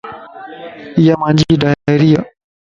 [0.99, 2.21] ايا مانجي ڊائري ا